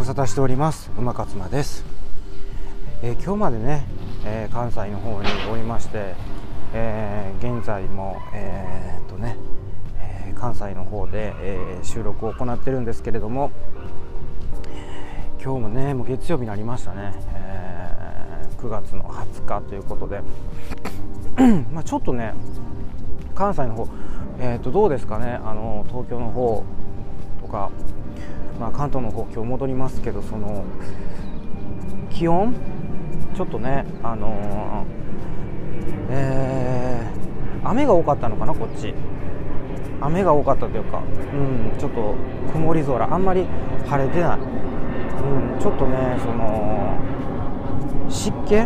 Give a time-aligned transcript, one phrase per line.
[0.00, 0.90] 無沙汰しております。
[0.96, 1.84] 馬勝間です、
[3.02, 3.84] えー、今日までね、
[4.24, 6.14] えー、関西の方におりまして、
[6.72, 9.36] えー、現在もえ、っとね、
[9.98, 13.50] え関西の方で、え収録を行ってるんですけれども
[15.38, 20.22] 今日もねもう月曜日になりましたね、え9月の20日ということで。
[21.74, 22.32] まちょっとね
[23.34, 23.86] 関西の方
[24.38, 26.64] えー、とどうですかねあの東京の方
[27.42, 27.70] とか、
[28.60, 30.64] まあ、関東の方今日戻りますけどその
[32.10, 32.54] 気温？
[33.34, 38.94] ちょっとねあのー、えー、雨が多かったのかなこっち。
[40.02, 42.14] 雨が多かったというか、うん、ちょっと
[42.52, 43.14] 曇り空。
[43.14, 43.46] あんまり
[43.86, 44.42] 晴れてない、う
[45.56, 46.98] ん、ちょっとねその
[48.08, 48.56] 湿気？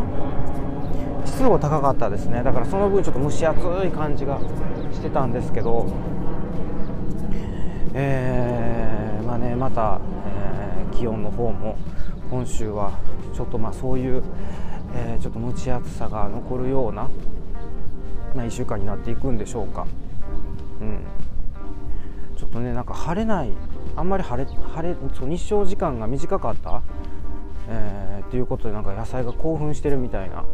[1.25, 2.43] 湿度が高かったですね。
[2.43, 4.41] だからその分ちょっと蒸し暑い感じが
[4.93, 5.87] してたんですけど、
[7.95, 8.54] えー、
[9.57, 11.77] まあね、また、え、気温の方も
[12.31, 12.99] 今週は
[13.35, 14.23] ちょっとまあそういう、
[14.95, 17.09] え、ちょっと蒸し暑さが残るような、
[18.35, 19.87] まあ、1週間になっていくんでしょうか。
[20.81, 21.01] うん。
[22.37, 23.51] ちょっとねなんか晴れない
[23.97, 26.83] あんまり晴れ晴れそう日照時間が短かった、
[27.69, 30.45] えー、っていうことでなんか野菜が興奮してるみたいな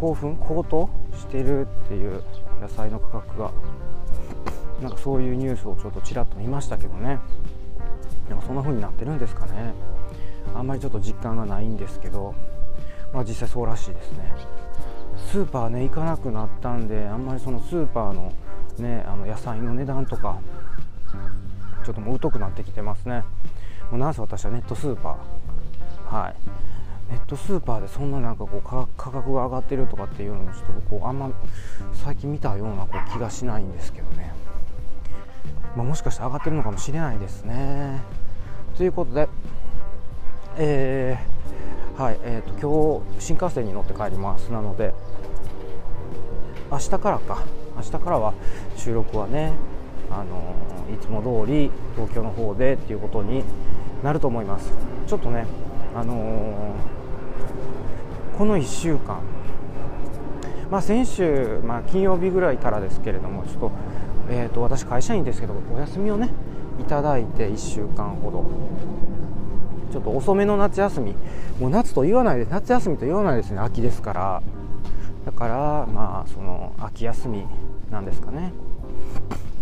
[0.00, 0.36] 興奮？
[0.36, 2.22] 高騰してるっていう
[2.60, 3.50] 野菜の価格が
[4.80, 7.18] なんかそういうニュースをちょっとちらっと見ましたけどね。
[8.28, 9.74] でもそんな風になってるんですかね。
[10.54, 12.34] あんまりちょっと実感がないんですけど
[13.12, 14.32] まあ実際そうらしいですね。
[15.30, 18.32] スーパーね行かなくなったんであんまりそのスーパーの
[18.78, 20.38] ねあの野菜の値段とか
[21.84, 23.24] ちょっともう疎くなってきてますね。
[23.90, 26.16] もうなんせ私はネットスーパー。
[26.16, 26.34] はい。
[27.08, 31.30] ネットスーパーでそんななんかこう価格が上がってるとかっていうのをちょっとこうあんま
[31.92, 34.32] 最近見たようなこう気がしないんですけどね、
[35.76, 38.00] まあ、もしかして上がってるのかもしれないですね。
[38.76, 39.28] ということで
[40.58, 44.50] えー、はいえーと、今日新幹線に乗って帰ります。
[44.50, 44.94] なので
[46.70, 47.42] 明日からか。
[47.76, 48.32] 明日からは
[48.74, 49.52] 収録はね
[50.10, 50.54] あの
[50.94, 53.44] いつも通り東京の方でっていうことに
[54.02, 54.72] なると思います。
[55.06, 55.46] ちょっとね
[55.94, 56.96] あのー
[58.36, 59.22] この1週間、
[60.70, 63.72] まあ、先週、まあ、金曜日ぐらいからですけれどもちょっと,、
[64.28, 66.30] えーと、私会社員ですけどお休みをね
[66.80, 68.44] いただいて1週間ほど。
[69.92, 71.14] ちょっと遅めの夏休み
[71.60, 74.42] もう夏と言わないで夏休みと言わないですね秋ですから。
[75.24, 77.46] だからまあその秋休み
[77.90, 78.52] なんですかね。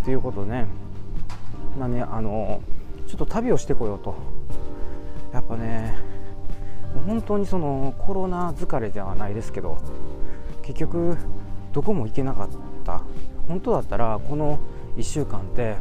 [0.05, 0.67] ということでね。
[1.79, 2.61] まあねあの
[3.07, 4.15] ちょっと旅をしてこようと。
[5.33, 5.97] やっぱね
[7.07, 9.79] 本当にそのコロナ疲れではないですけど
[10.63, 11.17] 結局
[11.73, 12.49] どこも行けなかっ
[12.85, 13.03] た。
[13.49, 14.59] 本当だったらこの
[14.97, 15.77] 1週間って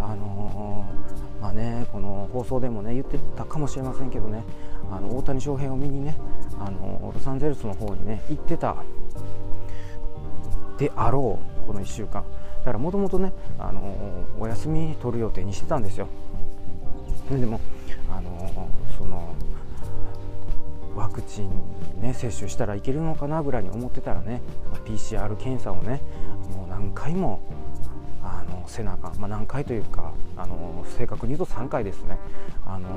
[0.00, 4.42] あのー、まあねこの放送でもね言ってたかもしれませんけどね
[4.90, 6.18] あの大谷翔平を見にね
[6.58, 8.76] あのロサンゼルスの方にね行ってた
[10.78, 12.24] であろうこの1週間。
[12.66, 13.94] だからもともとねあの、
[14.40, 16.08] お休み取る予定にしてたんですよ。
[17.30, 17.60] でも
[18.10, 19.34] あの、その
[20.96, 21.50] ワクチン、
[22.00, 24.40] ね、接種したらいけるのかなぐらいに思ってたらね
[24.86, 26.00] PCR 検査をね
[26.56, 27.40] もう何回も
[28.22, 32.18] あの背中、まあ、何回というかあの正確に言うと3回ですね。
[32.66, 32.88] あの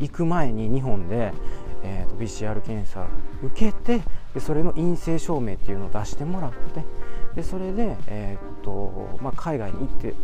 [0.00, 1.32] 行く前に日本で、
[1.84, 3.06] えーと、PCR 検査
[3.42, 4.02] 受けて
[4.34, 6.84] でそれの陰性証明っていうのを出してもらって
[7.36, 10.14] でそれで、えーとまあ、海外に行って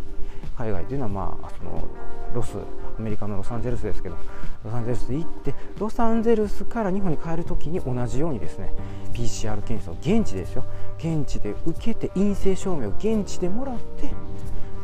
[0.57, 1.87] 海外というのは、まあ、その
[2.33, 2.57] ロス
[3.01, 4.17] メリカのロサンゼルスですけど
[4.63, 8.73] ロサンゼルス行ってロサンゼルスから日本に帰るときに同じようにですね
[9.13, 10.63] PCR 検査を現地ですよ。
[10.97, 14.11] 現地で受けて陰性証明を現地でもらって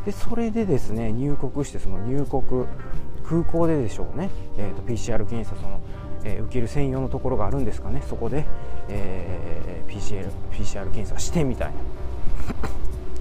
[0.04, 2.66] でそれでですね入国してその入国
[3.28, 5.80] 空港ででしょうね、えーと、PCR 検査その、
[6.24, 8.02] えー、受ける専用のところがあるんですかね。
[8.08, 8.46] そこで、
[8.88, 11.74] えー、PCR, PCR 検査してみたいな。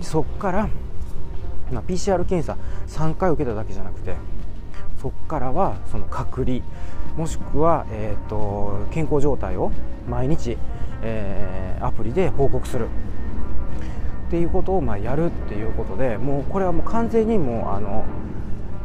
[0.02, 0.70] そっから、
[1.74, 2.58] まあ、PCR 検査
[2.88, 4.16] 3回受けただけじゃなくて
[5.02, 6.62] そこからはその隔離
[7.16, 9.72] もしくは、えーと、健康状態を
[10.08, 10.58] 毎日、
[11.02, 12.88] えー、アプリで報告する
[14.28, 18.06] っていうことをまあやるっていうことでもうこれはもう完全にもうあの、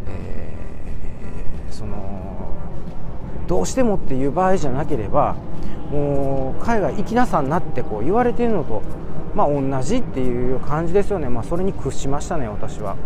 [0.08, 2.54] えー、その
[3.48, 5.36] どうしてもっていう場合じゃなければ
[5.90, 8.82] もう海外行きなさんなってこう言われているのと
[9.34, 12.96] まあ同じっていう感じですよね、まあ、それに屈しましたね私は。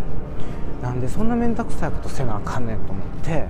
[0.81, 3.47] なんでそんな面倒くさいことせなあかんねんと思って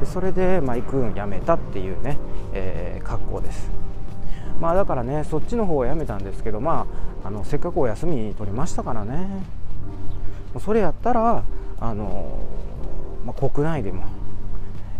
[0.00, 2.18] でそれで、まあ、行くんやめたっていうね、
[2.52, 3.70] えー、格好です。
[4.60, 6.86] まあだからねそっちの方をやめたんですけどま
[7.22, 9.26] ああのせっかくお休み取りましたからね。
[10.60, 11.42] それやったら
[11.80, 12.38] あの、
[13.24, 14.04] まあ、国内でも、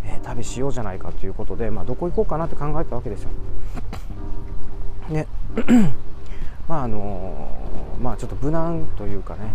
[0.04, 3.30] えー、旅しようじゃないかということで、まあ、どこ行こうかなって考えたわけですよ。
[5.10, 5.26] で
[6.68, 7.56] まああの
[8.00, 9.50] まあちょっと無難というかね。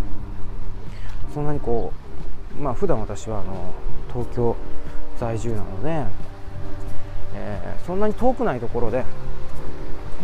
[1.33, 1.93] そんなにこ
[2.59, 3.73] うまあ普段私はあの
[4.11, 4.55] 東京
[5.19, 6.05] 在住なので、
[7.35, 9.05] えー、そんなに遠くないところで、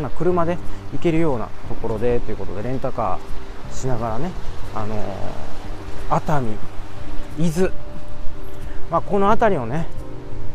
[0.02, 0.58] まあ、車で
[0.92, 4.32] 行けるようなところでということでレンタカーしながらね、
[4.74, 6.52] あのー、熱海
[7.40, 7.72] 伊豆、
[8.90, 9.88] まあ、この辺りをね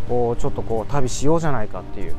[0.08, 2.14] こうちょっとこう旅しようじゃないかっていう、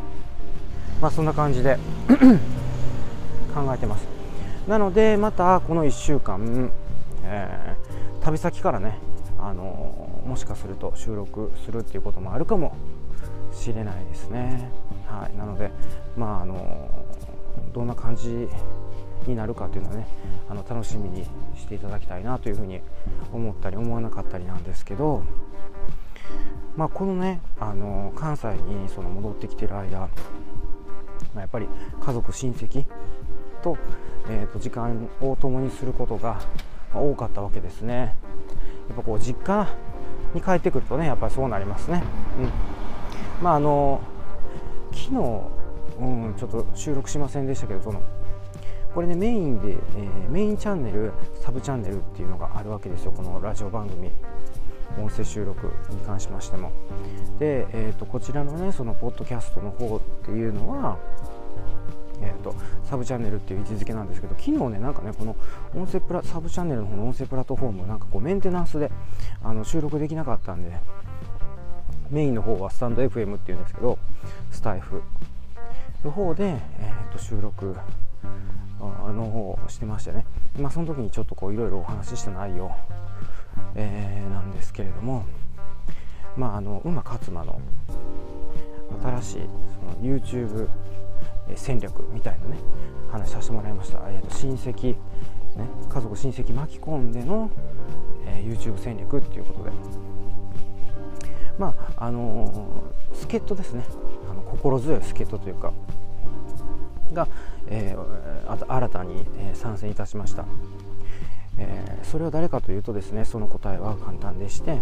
[1.01, 1.77] まあ、そんな感じで
[3.53, 4.07] 考えてます。
[4.67, 6.71] なのでまたこの1週間、
[7.25, 7.72] え、
[8.23, 8.97] 旅先からね、
[9.37, 12.75] あの、もしかすると収録するっていうこともあるかも
[13.51, 14.71] しれないですね。
[15.05, 15.37] はい。
[15.37, 15.71] なので
[16.17, 16.89] まああの、
[17.73, 18.47] どんな感じ
[19.27, 20.07] になるかというのはね
[20.49, 21.25] あの楽しみに
[21.55, 22.81] していただきたいなというふうに
[23.31, 25.23] 思ったり思わなかったりなんですけど
[26.75, 30.07] まあ、このねあの関西にその戻ってきてる間、ま
[31.35, 31.67] あ、やっぱり
[32.01, 32.85] 家族親戚
[33.61, 33.77] と,、
[34.27, 36.41] えー、と時間を共にすることが
[36.99, 38.15] 多かったわけですね。
[38.89, 39.67] やっぱこう実家
[40.33, 42.03] に帰ってくるとねやっぱりそうなりますね、
[43.39, 44.01] うん、まああの
[44.91, 45.11] 昨日、
[45.99, 48.01] うん、ちょっと収録しませんでしたけどその
[48.93, 54.11] これねメインで、えー、メインチャンネルサブチャンネルっていうのがあるわけですよこのラジオ番組。
[54.99, 56.71] 音声収録に関しましても。
[57.39, 60.97] で、えーと、こちらのねそのポッドキャストの方っていうのは
[62.23, 65.35] えーと、サブチャンネルっていう位置づけなんですけど昨日ねなんかねこの
[65.75, 68.91] 音声プラサブチャンネルの方の音声プラットフォームなんかこうメンテナンスで
[69.43, 70.71] あの収録できなかったんで
[72.09, 73.97] メインの方はスタンド FM っていうんですけど
[74.51, 75.01] スタイフ
[76.03, 77.75] の方で、えーと、収録
[78.79, 80.25] の方をしてましてね。
[80.59, 82.69] まあその時にちょっとこういろいろお話しした内容
[83.75, 85.25] えー、なんですけれども、
[86.37, 87.59] まあ、あの馬勝馬の
[89.01, 89.41] 新しい
[89.79, 90.67] その YouTube
[91.55, 92.57] 戦略みたいなね
[93.11, 94.97] 話させてもらいました、えー、と親戚、ね、
[95.89, 97.49] 家族親戚巻き込んでの、
[98.25, 99.71] えー、YouTube 戦略っていうことで。
[101.57, 103.83] まああのー、助っ人ですね。
[104.29, 105.71] あの心強い助っ人というか
[107.13, 107.27] が、
[107.67, 110.45] えー、新たに、え参戦いたしました。
[111.57, 114.79] えー、それは誰かというとですねその答えは簡単でして、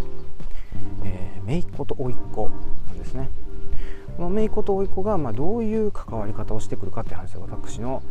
[1.04, 2.50] えー、姪っ子と甥っ子
[2.88, 3.30] なんですね。
[4.18, 8.04] この姪っ子と甥っ子が、まあ、どういう関わり方をしてくるかって話で私の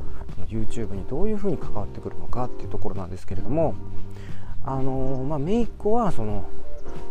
[0.49, 3.75] YouTube にどういうふうに関わってくるのかっていうところなんですけれども
[4.65, 6.47] あのー、まあ、姪っ子はその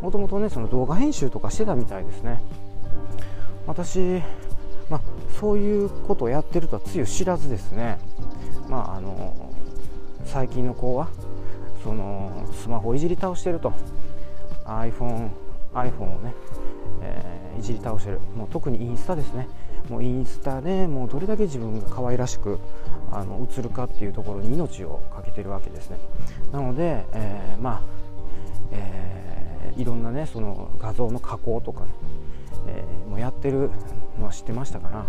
[0.01, 2.41] もともとねその動画編集とかしてたみたいですね。
[3.65, 4.21] 私、
[4.89, 5.01] まあ、
[5.39, 7.99] そういうことをやってるとはつゆ知らずですね。
[8.67, 9.53] まああの
[10.25, 11.07] 最近の子は
[11.83, 13.73] そのスマホをいじり倒してると。
[14.69, 15.29] iPhone,
[15.73, 16.33] iPhone をね、
[17.01, 18.19] えー、いじり倒してる。
[18.35, 19.47] もう特にインスタですね。
[19.89, 22.59] もうインスタでもうどれだけ自分が可愛らしく
[23.11, 25.97] あの映るかっていうところに命をかけてるわけですね。
[26.51, 27.81] なので、えー、まあ、
[28.71, 31.91] えー、いろんなねその画像の加工とかね、
[32.67, 33.71] えー、もうやってる
[34.19, 35.05] のは知ってましたから。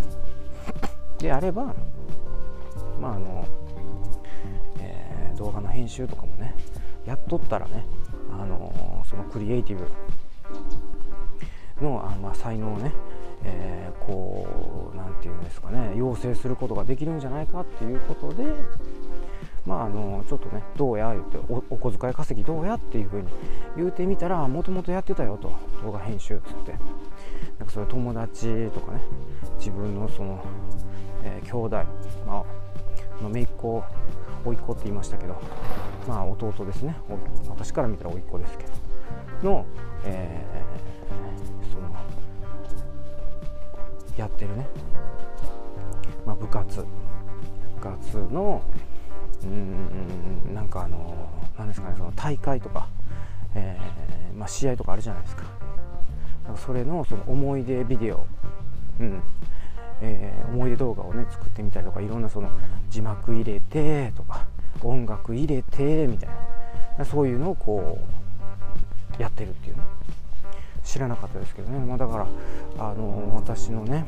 [1.19, 1.75] であれば
[2.99, 3.47] まああの
[5.37, 6.55] 動画の編集とかもね
[7.07, 7.87] やっとったらね、
[8.31, 9.87] あのそのクリエイティブ
[11.81, 12.93] のあ、まあ、才能をね、
[13.45, 18.45] えー、こう何て言うんですかね養成することができるんじゃないかっていうことで
[19.67, 23.29] まああのちょっとねどうや言ってお小遣い稼ぎどうやっていうふうに
[23.77, 25.53] 言うてみたらもともとやってたよと。
[25.83, 26.73] 動画編集っつって。
[27.59, 29.01] なんかそれ友達とかね
[29.59, 30.43] 自分のその、
[31.25, 31.77] えー、兄弟
[32.27, 32.45] まあ
[33.23, 33.83] 姪っ子
[34.45, 35.41] 甥っ子って言いましたけど
[36.09, 36.97] まあ弟ですね。
[37.49, 38.71] 私から見たら甥っ子ですけど。
[39.43, 39.65] の、
[40.05, 40.90] えー、
[44.21, 44.67] やってるね、
[46.27, 46.85] まあ、部活。
[47.77, 48.63] 部活の
[49.43, 52.87] うんなんかあのなんですかねその大会とか、
[53.55, 55.45] えーまあ、試合とかあるじゃないですか。
[56.57, 58.27] それのその思い出ビデオ、
[59.01, 59.23] うん。
[60.03, 62.51] えー、思い出動画をね作ってみたりとかいろんなその
[62.89, 64.47] 字幕入れてとか
[64.83, 66.31] 音楽入れてみたい
[66.99, 67.05] な。
[67.05, 67.99] そういうのをこ
[69.19, 69.83] うやってるっていうね。
[70.91, 72.27] 知らなかったですけどね、まあ、だから
[72.79, 74.05] あの私のね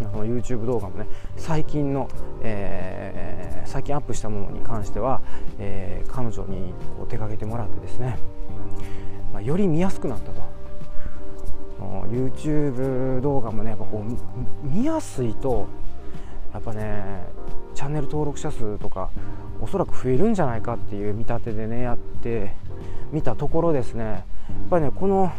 [0.00, 2.08] あの YouTube 動画もね最近の、
[2.42, 5.20] えー、最近アップしたものに関しては、
[5.60, 8.18] えー、彼女にこう手掛けてもらってですね、
[9.32, 10.42] まあ、より見やすくなったと。
[12.12, 15.66] YouTube 動画もねやっぱこう見やすいと
[16.52, 17.24] やっぱね
[17.74, 19.10] チャンネル登録者数とか
[19.60, 22.54] おそらく増えるんじゃないかっていう見立てでねやって
[23.10, 24.04] みたところですね。
[24.04, 25.32] やっぱりねこの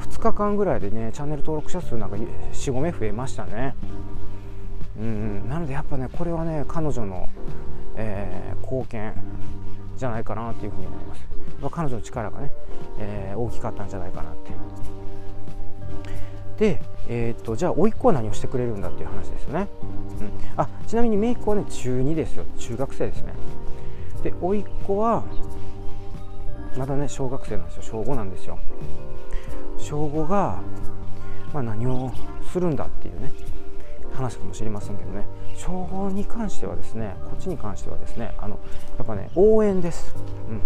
[0.00, 3.74] 2日間ぐらいでねチャンネル登録者数なんか45名増えましたね。
[4.98, 7.28] うんなのでやっぱねこれはね彼女の、
[7.96, 9.14] えー、貢献
[9.96, 11.26] じゃないかなっていうふうに思います、
[11.60, 12.50] ま、彼女の力がね、
[12.98, 14.52] えー、大きかったんじゃないかなって。
[16.58, 19.68] で、えー、っとじゃあ甥っ子は何をしてくれるんだっていう話ですよね、
[20.20, 22.44] うん、あちなみに姪っ子はね中2ですよ。
[22.58, 23.32] 中学生ですね。
[24.22, 25.24] で甥っ子は
[26.76, 27.82] まだね小学生なんですよ。
[27.82, 28.58] 小5なんですよ。
[29.78, 30.60] 小5が、
[31.52, 32.12] まあ、何を
[32.50, 33.32] するんだっていうね
[34.12, 35.26] 話かもしれませんけどね。
[35.56, 38.58] 小5に関してはですねこっちに関してはですねあの
[38.98, 40.14] やっぱね応援です、
[40.48, 40.60] うん、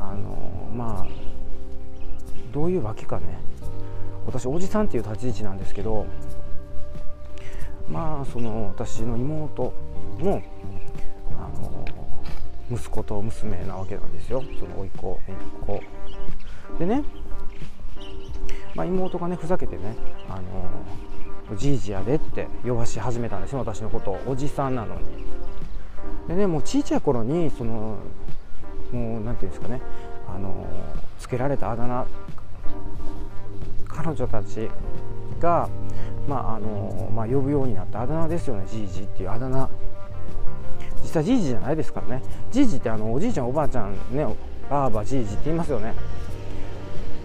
[0.00, 1.06] あのまあ
[2.52, 3.38] どういうわけかね。
[4.26, 6.04] 私おじさんっていう立ち位置なんですけど
[7.88, 9.72] まあその私の妹
[10.18, 10.42] の
[11.38, 11.84] あの
[12.70, 14.42] 息子と娘なわけなんですよ。
[14.58, 15.80] その甥っ子姪っ子。
[16.80, 17.04] でね、
[18.76, 19.96] まあ、妹がねふざけてね
[20.28, 20.40] あ
[21.50, 24.20] のじいじやでって呼ばし始めたんですよ私のことを。
[24.26, 25.00] おじさんなのに。
[26.28, 27.98] でねもう小さい頃にその
[28.92, 29.80] もう何て言うんですかね
[30.28, 30.66] あの
[31.18, 32.06] つけられたあだ名
[33.88, 34.68] 彼女たち
[35.40, 35.68] が、
[36.28, 39.68] まああのまあ、呼ぶようになったあだ名ですよねじいじっていうあだ名。
[41.02, 42.22] 実際じいじじゃないですからね。
[42.50, 44.26] じいじってあのおじいちゃんおばあちゃんね
[44.68, 45.94] ばあばじいじって言いますよね。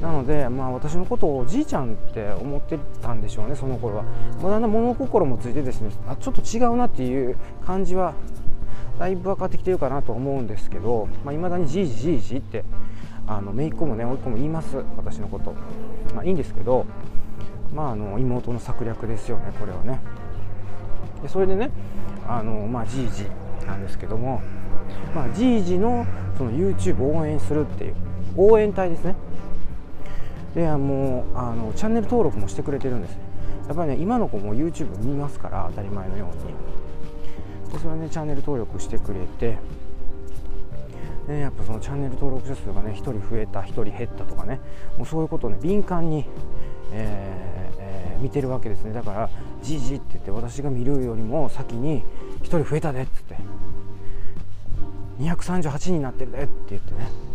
[0.02, 4.04] なので、まあ、私のことをおじいちゃんって思ってたんでしょうねその頃は、
[4.42, 8.16] まあ、だんだん物心もついてですねあちょっと違うなっていう感じは
[8.98, 12.64] だいぶ分かってきてるかなと思うんですけどいまあ、未だにじいじじいじって
[13.28, 15.54] あの姪っ子もね甥っ子も言います私のこと、
[16.16, 16.86] まあ、いいんですけど、
[17.74, 20.00] まあ、あの妹の策略ですよねこれはね。
[21.22, 21.70] でそれでね
[22.28, 23.26] あの、まあ、じいじ
[23.68, 24.42] なんですけども、
[25.14, 26.06] まあ、じいじの
[26.38, 27.96] その YouTube を応援するっていう
[28.38, 29.16] 応援隊ですね。
[30.56, 33.18] でもうあのチャンネル登録もしてくれてるんです。
[33.68, 37.74] やっぱりね今の子も YouTube 見ますから当たり前のように。
[37.74, 39.58] でそれで、ね、チャンネル登録してくれて。
[41.28, 44.60] でやっぱそのチャンネル登録者数がね1人増えた1人減ったとかね。
[44.98, 46.26] もうそういうことをね敏感に、
[46.92, 48.92] えーえー、見てるわけですね。
[48.92, 49.30] だから
[49.62, 52.04] じじって言って私が見るよりも先に
[52.42, 53.38] 1人増えたでっつって。
[55.20, 57.31] 238になってるでって言ってね。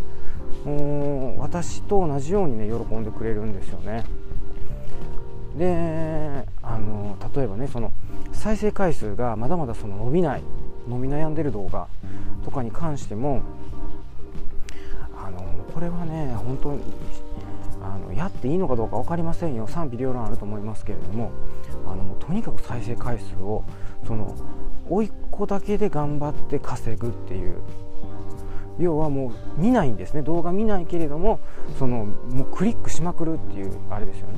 [0.67, 4.05] もう私と同じようにね喜んでくれるんですよね。
[5.57, 7.93] であの例えばねその
[8.33, 10.43] 再生回数がまだまだその伸びない
[10.89, 11.87] 伸び悩んでる動画
[12.45, 13.43] とかに関しても
[15.17, 15.39] あの
[15.73, 16.83] これはね本当に
[17.81, 19.69] あのやっていいのかどうか分かりませんよ。
[19.69, 21.31] 賛否両論あると思いますけれども
[21.87, 23.63] あのもうとにかく再生回数を
[24.05, 24.35] その
[24.89, 27.63] 甥っ子だけで頑張って稼ぐっていう
[28.79, 30.23] 要はもう見ないんですね。
[30.23, 31.41] 動画見ないけれども
[31.79, 34.35] そのもうクリックしまくるっていうあれですよね。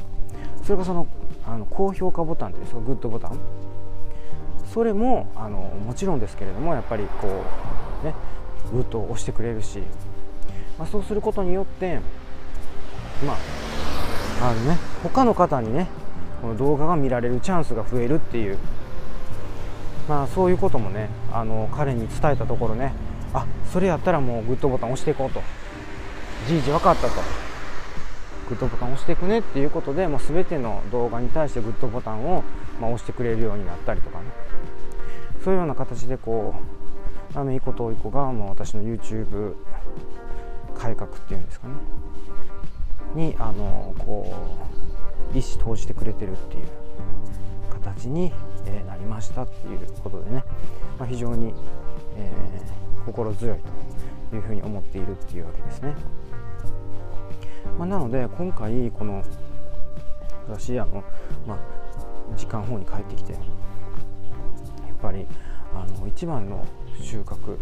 [0.62, 1.06] それがその
[1.46, 3.38] あの高評価ボタンですよグッドボタン。
[4.72, 7.28] それもあのもちろんですけれどもやっぱりこ
[8.02, 8.14] うね
[8.72, 9.82] グッドを押してくれるし、
[10.78, 12.00] まあ、そうすることによって
[13.26, 13.32] ま
[14.42, 15.88] ああのね他の方にね
[16.42, 18.58] この動画が見られるチャンスが増えるっていう。
[20.08, 22.94] まあそういうこともねあの彼に伝えたところね
[23.34, 25.42] あそれやったらもうグッドボタン押していこうと。
[26.46, 27.14] じいじ分かったと。
[28.48, 32.42] グッドボタン押していくねっていうことでもう全ての動画に対してグッドボタンを、
[32.80, 34.24] まあ、押してくれるようになったりとかね。
[35.44, 36.54] そういうような形でこ
[37.34, 39.54] うあのいい子といい子がもう私の YouTube
[40.74, 41.74] 改革っていうんですかね。
[43.14, 44.34] にあのこ
[45.34, 46.88] う意思投じてくれてるっていう。
[47.78, 48.32] 形に、
[48.66, 50.44] えなりましたっていうことでね、
[50.98, 51.54] まあ、非常に、
[52.16, 53.58] えー、心強い
[54.30, 55.94] というふうに思っているっていうわけですね。
[57.78, 59.22] まあ、なので今回この
[60.48, 61.02] 私あの、
[61.46, 61.58] まあ、
[62.36, 63.42] 時間方に帰ってきてやっ
[65.00, 65.26] ぱり
[65.74, 66.66] あの一番の
[67.00, 67.56] 収穫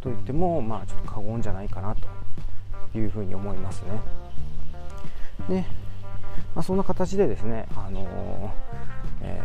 [0.00, 4.00] といってもまあちょっと過言じゃないかなというふうに思いますね。
[5.48, 5.64] で、
[6.54, 8.52] まあ、そんな形でですね、あの
[9.20, 9.40] え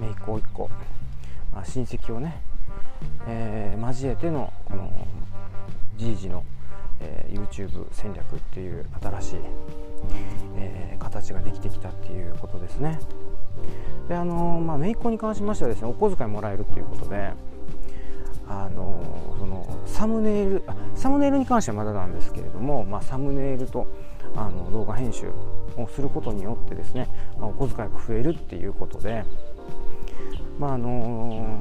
[0.00, 0.70] ー、姪っ子一個、
[1.52, 2.40] まあ、親戚をね、
[3.26, 4.90] えー、交えてのこの
[5.96, 6.44] じいじの、
[7.00, 9.36] えー、YouTube 戦略っていう新しい、
[10.56, 12.98] えー、形ができてきたっていうことですね。
[14.08, 17.32] であのまあ、姪っ子に関しましてはですねお小遣いもらえるっていうことで、
[18.48, 20.62] あのそのサムネイル
[20.94, 23.86] サムネイルに関してはまだなんですけれども、まあ、サムネイルと
[24.36, 25.28] あの動画編集
[25.76, 29.24] をすることによってですね、まあ、お小遣いが増えるっていうことで、
[30.58, 31.55] まああの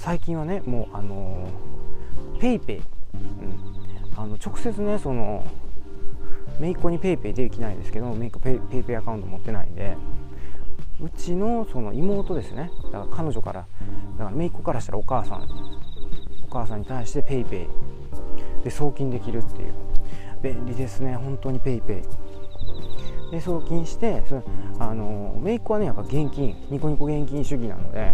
[0.00, 1.46] 最近はねもうあの
[2.40, 2.82] ペイペイ、うん、
[4.16, 5.46] あの直接ねその
[6.58, 9.96] めいっ子に PayPay できないですけどめいっ子 PayPay アカウント持ってないんで
[11.00, 12.70] うちのその妹ですね。
[12.92, 13.66] だから彼女から
[14.18, 15.42] だからめいっ子からしたらお母さん
[16.44, 17.68] お母さんに対して PayPay
[18.64, 19.74] で送金できるっていう。
[20.42, 21.16] 便利ですね。
[21.16, 22.02] 本当に PayPay
[23.30, 24.44] で送金してその
[24.78, 28.12] あのめいっ子はねやっぱ現金ニコニコ現金主義なので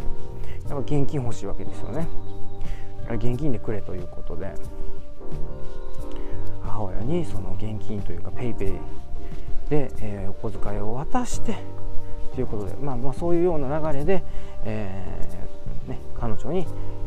[0.68, 2.06] やっぱ現金欲しいわけですよね。
[3.10, 4.52] 現金でくれということで
[6.62, 8.78] 母親にその現金というか PayPay
[9.70, 11.56] で、えー、お小遣いを渡して
[12.34, 14.24] ということで、まあ、まあそういうような流れで、
[14.64, 16.66] えーね、彼女に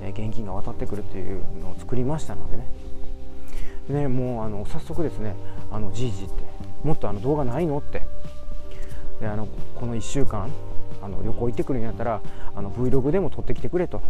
[0.10, 2.68] 現金が渡ってくるというのを作りましたのでね。
[3.90, 5.36] ねもうあの早速ですね
[5.72, 6.34] あのじいじって
[6.84, 8.04] もっとあの動画ないのって。
[9.20, 10.50] であのこの1週間
[11.10, 12.22] の旅行行ってくるんやったら
[12.56, 14.02] あの Vlog でも撮ってきてくれと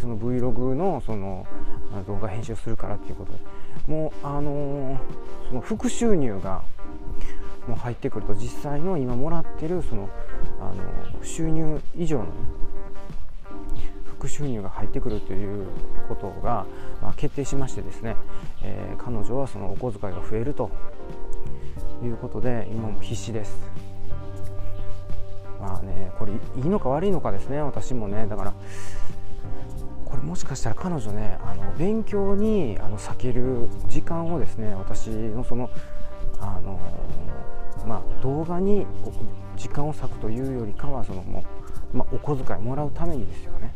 [0.00, 1.46] その Vlog のその
[2.06, 3.38] 動画編集するからっていうことで
[3.86, 4.98] もうあのー、
[5.48, 6.62] その副収入が
[7.66, 10.08] もう入ってくると実際の今もらってるその
[10.60, 12.30] あの収入以上の、ね、
[14.18, 15.66] 副収入が入ってくるという
[16.08, 16.66] ことが、
[17.00, 18.16] まあ、決定しましてですね、
[18.62, 20.70] えー、彼女はそのお小遣いが増えると
[22.02, 23.73] いうことで今も必死です。
[25.64, 28.26] まあねこれいいのか悪いのかですね私もね。
[28.26, 28.54] だから
[30.04, 35.70] これもしかしたら彼女ねあの勉強にあの避ける時間をですね私のその
[36.40, 36.78] あの
[37.86, 38.86] まあ、動画に
[39.56, 41.44] 時間を割くというよりかはそのも
[41.92, 43.74] う、まあ、お小遣いもらうためにですよね、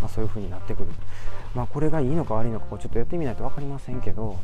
[0.00, 0.88] まあ、そういう風になってくる、
[1.54, 4.38] まあ、これがいいのか悪いのかこうちょっとやってみないと分かりませんけど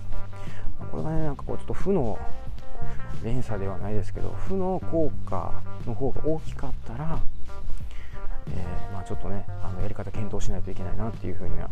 [0.90, 2.18] これがねなんかこうちょっと負の
[3.24, 5.52] 連鎖ではないですけど負の効果
[5.86, 7.18] の方が大きかったら
[8.50, 11.68] えー、まあ、ちょっとねあのやり方検討しないといけないなっていうふうには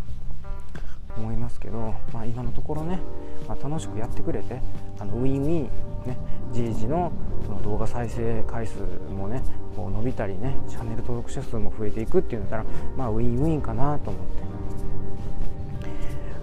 [1.17, 3.01] 思いますけど、まあ、今のところね、
[3.49, 4.61] まあ、楽しくやってくれて
[4.99, 5.63] あのウィンウィン、
[6.07, 6.19] ね、
[6.53, 7.11] じいじの
[7.45, 8.81] その動画再生回数
[9.11, 9.43] もね
[9.75, 14.47] こう伸びたりねチャンネル登録者数も増えていくっていうんだったら、まあ、ウィンウィンかなと思って。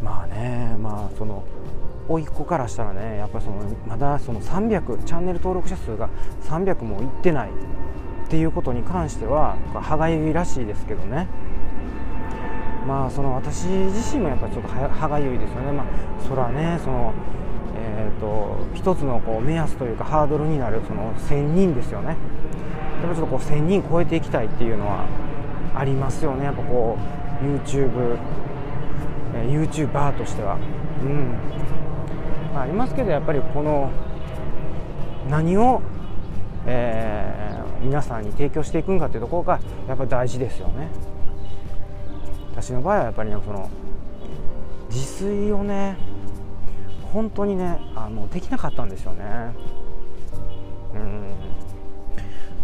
[0.02, 1.46] まあねまあその
[2.08, 6.10] 甥っ子からしたらねやっぱりそのまだその300チャンネル登録者数が
[6.44, 11.28] 300もいってないっていうことに関しては歯がゆいらしいですけどね。
[12.88, 15.72] まあその私自身もやっぱちょっと歯がゆいですよね。
[15.72, 15.86] まあ
[16.28, 17.14] それはねその
[17.76, 22.16] えーと、一つのこう目安というかハードルになるその1000人ですよね。
[23.02, 25.06] やっぱちょっとこう1000人超えていきたいっていうのは
[25.76, 26.46] ありますよね。
[26.46, 26.98] やっぱこ
[27.42, 28.18] う youtube
[29.36, 30.58] え youtuber としては。
[31.02, 31.36] うん、
[32.54, 33.90] まあ、ありますけどやっぱりこの
[35.30, 35.82] 何を、
[36.66, 40.88] えー皆さんに提供していくんかっていうところがやっぱり大事ですよね。
[42.52, 43.70] 私の場合はやっぱりねその
[44.90, 45.98] 自炊をね
[47.12, 49.26] 本当にねあのできなかったんですよね。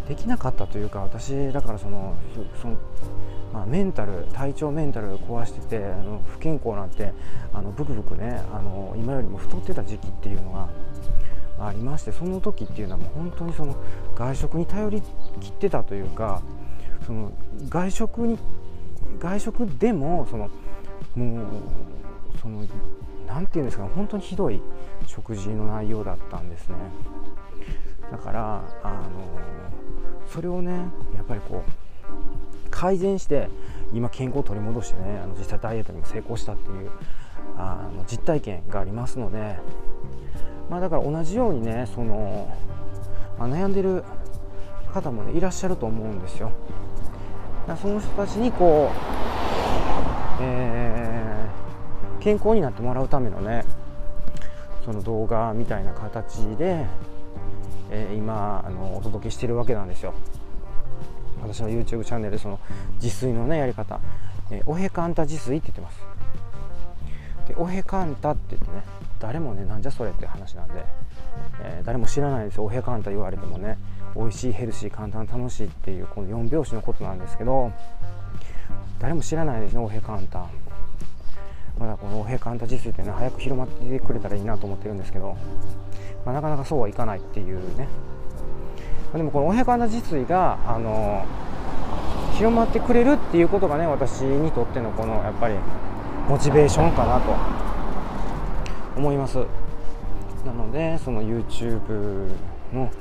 [0.09, 2.15] できなかったというか私だからその
[2.59, 2.77] その、
[3.53, 7.13] まあ、メンタル体調メンタル壊しててあの不健康なんて
[7.53, 10.69] あのブクブクねあの今よりも太ってた時期っていうのが
[11.63, 13.75] ありましてその時っていうのはもう本当にその
[14.15, 15.03] 外食に頼り
[15.39, 16.41] きってたというか
[17.05, 17.31] その
[17.69, 18.39] 外食に
[19.19, 20.49] 外食でもその
[21.15, 21.47] もう
[22.41, 22.65] その
[23.27, 24.59] 何て言うんですか本当にひどい
[25.05, 26.75] 食事の内容だったんですね。
[28.11, 29.59] だからあの
[30.27, 30.71] それをね
[31.15, 33.49] やっぱりこう改善して
[33.93, 36.89] 今健康を取り戻してねあの実際ダイエットにも成功したっていう
[37.57, 39.57] あの実体験がありますので
[40.69, 42.47] まあ、だから同じようにねその、
[43.39, 44.03] まあ、悩んでる
[44.93, 46.51] 方も、ね、いらっしゃると思うんですよ。
[47.67, 53.65] だその人たちにこう、えー、健康になってもらうためのね
[54.85, 56.85] その動画みたいな形で、
[57.91, 60.13] えー、今あのお届けしてるわけなんですよ。
[61.41, 62.59] 私の YouTube チャンネルその
[63.01, 63.99] 自炊のねやり方、
[64.51, 65.99] えー、おへかんた自炊って言ってます。
[67.47, 68.83] でおへかんたって言ってね
[69.19, 70.85] 誰もねなんじゃそれって話なんで、
[71.63, 72.65] えー、誰も知らないですよ。
[72.65, 73.77] おへかんた言われてもね
[74.15, 77.71] 美味しいヘルシー簡単楽しいっていうこの4拍子のことなんですけど
[78.99, 80.47] 誰も知らないですねおへかんた。
[81.79, 85.37] まだこのおへかんた自炊ってね早く広まってくれたらいいなと思ってるんですけど、
[86.25, 87.87] まあ、なかなかそうはいかないっていうね。
[89.13, 91.25] でもこのおへかんた自炊があの
[92.33, 95.55] 広まってくれるっていうことがね私にとってのこのやっぱり
[96.27, 97.35] モチベーションかなと
[98.97, 99.37] 思います。
[100.45, 102.29] なのでその YouTube
[102.73, 102.91] の、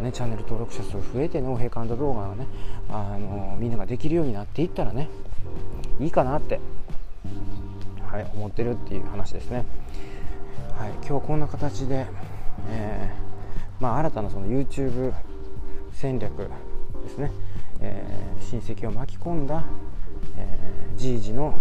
[0.00, 2.46] ね、チャンネル登録者数増えての平感度動画がね
[2.90, 5.08] あのみんなができるようになっていったらね
[6.00, 6.60] いいかなって、
[8.14, 9.64] はい、思ってるっていう話ですね
[10.78, 12.06] はい、今日こんな形で、
[12.68, 15.12] えー、まあ、新たなその YouTube
[15.92, 16.48] 戦略
[17.02, 17.32] ですね、
[17.80, 19.64] えー、親戚を巻き込んだ、
[20.36, 21.58] えー、G 時の、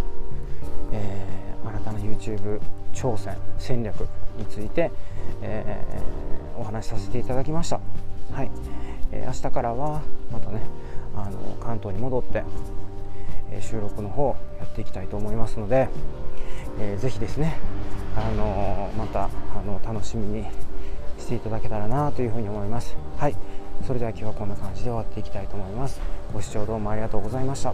[0.92, 2.62] えー、新たな YouTube
[2.94, 4.02] 挑戦戦略
[4.38, 4.92] について、
[5.42, 7.80] えー、お話しさせていただきました。
[8.32, 8.52] はい、
[9.12, 10.62] えー、明日からはまたね
[11.16, 12.44] あの関東に戻って、
[13.50, 15.90] えー、収録の方やっていきたいと思いますので、
[16.80, 17.58] えー、ぜひですね
[18.16, 19.30] あのまたあ
[19.66, 20.46] の楽しみに
[21.18, 22.96] していただけたらなというふうに思います。
[23.18, 23.36] はい。
[23.88, 26.00] それでは今日はこんな感じで終わっていきたいと思います。
[26.34, 27.74] ご視聴どうもありがとうございました。